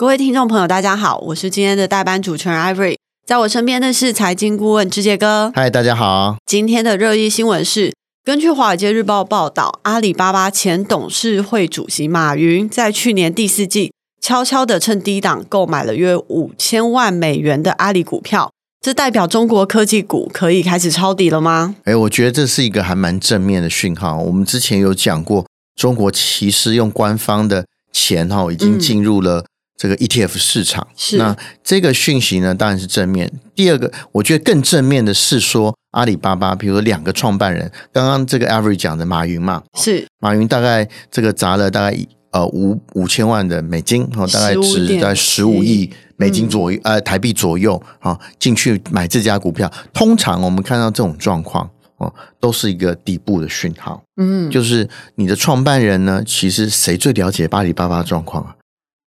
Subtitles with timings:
[0.00, 5.52] 各位听众朋友，大家好，我是今天的代班主持人 Ivory，在我身边的是财经顾问之杰哥。
[5.54, 6.38] 嗨，大家好。
[6.46, 7.92] 今天的热议新闻是，
[8.24, 13.92] 根据《华尔街日报》报道，阿里巴巴前董事会主席马云在去年第四季
[14.22, 21.76] 悄悄的趁低档购买了约五千万美元的阿里股票，这代表中国科技股可以开始抄底了吗？
[21.84, 24.16] 哎，我觉得这是一个还蛮正面的讯号。
[24.16, 25.44] 我们之前有讲过，
[25.78, 29.44] 中国其实用官方的钱哈，已经进入了、嗯。
[29.80, 31.16] 这个 ETF 市场，是。
[31.16, 31.34] 那
[31.64, 33.32] 这个讯息呢，当然是正面。
[33.54, 40.06] 第二个，我觉得更正面的是说，阿里巴巴，比如说两个创办人，刚刚这个 Avery 讲的马云嘛，是。
[40.18, 41.96] 马云大概这个砸了大概
[42.30, 49.72] 呃五五千万的美金，哦，大概值在十五亿美金左右，嗯、呃台币左右，啊、哦，进去买这家股票。
[49.94, 58.54] 通常我们看到这种状况，哦，都是一个底部的讯号，嗯，就是你的创办人呢，其实谁最了解阿里巴巴的状况啊？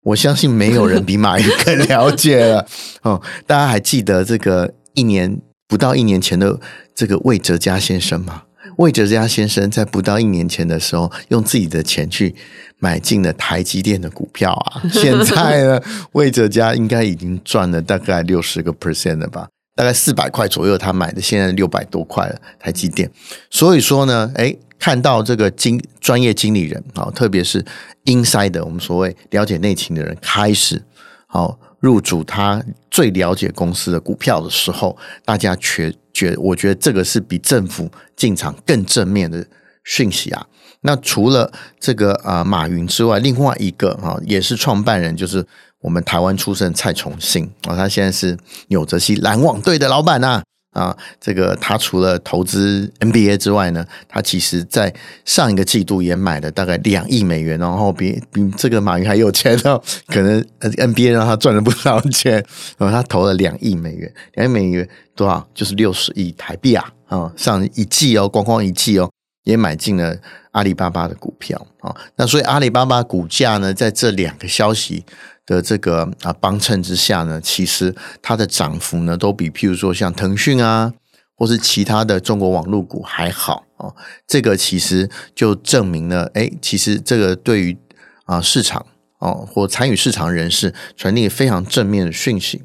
[0.05, 2.67] 我相信没有人比马云更了解了
[3.03, 3.21] 哦。
[3.47, 6.59] 大家还记得这个一年不到一年前的
[6.95, 8.43] 这个魏哲家先生吗？
[8.79, 12.35] 魏哲家先生在不到一年前的时候，用自己的钱去
[12.79, 14.83] 买进了台积电的股票啊。
[14.91, 15.81] 现在呢，
[16.13, 19.47] 魏哲家应该已经赚了大概六十个 percent 了吧？
[19.77, 23.11] 大概四百块左右他买的，现在六百多块了台积电。
[23.51, 27.65] 所以说呢，诶看到这个经专业经理人啊，特别是
[28.07, 30.83] inside 我们所谓了解内情的人开始
[31.29, 39.47] 好入主他最了解公司的股票的时候，大家觉觉我觉得这个是比政府进场更正面的
[39.85, 40.45] 讯息啊。
[40.81, 45.47] 那除了这个啊马云之外，另外一个啊也是创办人，就是
[45.81, 50.43] 我们台湾出生蔡崇信啊，他现在是纽泽西篮网队的老板呐。
[50.73, 54.93] 啊这个他除了投资 NBA 之外呢，他其实在
[55.25, 62.35] 上一个季度也买了大概两亿美元，然后比比这个马云还有钱哦，可能 NBA 让他赚了不少钱，
[62.79, 65.47] 然后他投了两亿美元，两亿美元多少？
[65.55, 66.93] 就是六十亿台币啊！
[67.07, 69.11] 啊，上一季哦，光光一季哦，
[69.45, 70.17] 也买进了
[70.53, 71.95] 阿里巴巴的股票啊。
[72.17, 75.05] 那所以阿里巴巴股价呢，在这两个消息。
[75.45, 77.93] 的这个啊帮衬之下呢，其实
[78.23, 80.93] 它的涨幅呢都比譬如说像腾讯啊，
[81.37, 83.91] 或是其他的中国网络股还好啊。
[84.25, 87.77] 这个其实就证明了，哎，其实这个对于
[88.25, 88.87] 啊市场
[89.19, 92.63] 哦或参与市场人士传递非常正面的讯息。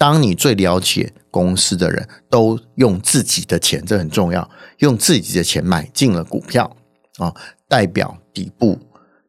[0.00, 6.74] 当你最了解公司的人都用自己的钱，这很重要，用自己的钱买进了股票
[7.18, 7.34] 啊，
[7.68, 8.78] 代表底部。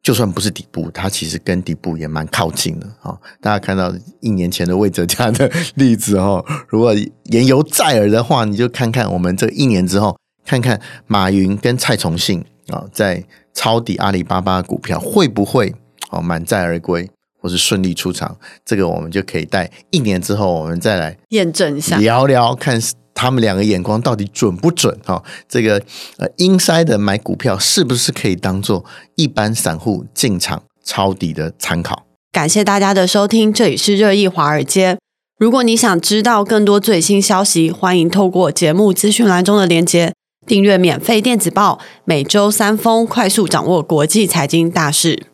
[0.02, 3.16] 就算不是底部，它其实跟底部也蛮靠近的啊！
[3.40, 6.96] 大家看到一年前的魏哲家的例子哈，如果
[7.26, 13.24] 言犹在耳的话，你就看看我们这一年之后，看看马云跟蔡崇信啊，在
[13.54, 15.76] 抄底阿里巴巴股票会不会
[16.10, 17.08] 哦满载而归，
[17.42, 18.38] 或是顺利出场？
[18.64, 22.80] 这个我们就可以待一年之后，我们再来验证一下，聊聊看。
[23.14, 24.98] 他们两个眼光到底准不准？
[25.06, 25.80] 哈，这个
[26.18, 28.84] 呃，inside 买股票是不是可以当做
[29.16, 32.06] 一般散户进场抄底的参考？
[32.32, 34.98] 感谢大家的收听，这里是热议华尔街。
[35.38, 40.14] 如果你想知道更多最新消息，欢迎透过节目资讯栏中的连接
[40.48, 45.31] 订阅免费电子报，每周三封，快速掌握国际财经大事。